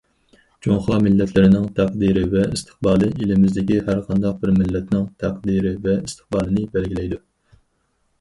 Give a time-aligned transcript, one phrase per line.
[0.67, 7.21] جۇڭخۇا مىللەتلىرىنىڭ تەقدىرى ۋە ئىستىقبالى ئېلىمىزدىكى ھەرقانداق بىر مىللەتنىڭ تەقدىرى ۋە ئىستىقبالىنى بەلگىلەيدۇ.